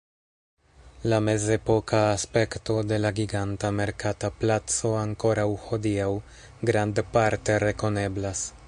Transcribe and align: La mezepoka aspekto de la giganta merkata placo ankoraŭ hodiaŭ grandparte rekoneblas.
La 1.11 1.17
mezepoka 1.25 1.99
aspekto 2.13 2.77
de 2.93 2.99
la 3.03 3.11
giganta 3.19 3.71
merkata 3.81 4.33
placo 4.41 4.95
ankoraŭ 5.03 5.49
hodiaŭ 5.69 6.11
grandparte 6.73 7.63
rekoneblas. 7.69 8.49